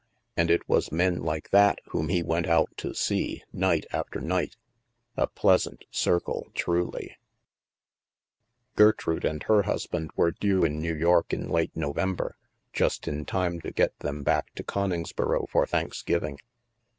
And 0.35 0.49
it 0.49 0.67
was 0.67 0.91
men 0.91 1.19
like 1.19 1.51
that 1.51 1.77
whom 1.89 2.09
he 2.09 2.23
went 2.23 2.47
out 2.47 2.71
to 2.77 2.95
see, 2.95 3.43
night 3.53 3.85
after 3.93 4.19
night! 4.19 4.55
A 5.15 5.27
pleasant 5.27 5.85
circle, 5.91 6.47
truly! 6.55 7.17
Gertrude 8.75 9.23
and 9.25 9.43
her 9.43 9.61
husband 9.61 10.09
were 10.15 10.31
due 10.31 10.63
in 10.65 10.79
New 10.79 10.95
York 10.95 11.33
in 11.33 11.49
late 11.49 11.75
November, 11.75 12.35
just 12.73 13.07
in 13.07 13.25
time 13.25 13.61
to 13.61 13.69
get 13.69 13.95
them 13.99 14.23
back 14.23 14.51
to 14.55 14.63
Coningsboro 14.63 15.45
for 15.51 15.67
Thanksgiving. 15.67 16.39